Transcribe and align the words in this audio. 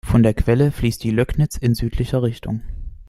Von 0.03 0.23
der 0.23 0.33
Quelle 0.33 0.71
fließt 0.71 1.03
die 1.03 1.11
Löcknitz 1.11 1.57
in 1.57 1.75
südlicher 1.75 2.23
Richtung. 2.23 2.63